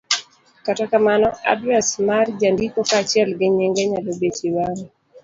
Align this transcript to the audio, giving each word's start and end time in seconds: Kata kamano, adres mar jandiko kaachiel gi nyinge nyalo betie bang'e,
Kata 0.65 0.85
kamano, 0.91 1.27
adres 1.51 1.89
mar 2.07 2.25
jandiko 2.39 2.79
kaachiel 2.89 3.29
gi 3.39 3.47
nyinge 3.55 3.83
nyalo 3.91 4.11
betie 4.19 4.49
bang'e, 4.55 4.85